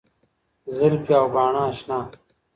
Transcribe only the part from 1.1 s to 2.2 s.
او باڼه اشنـا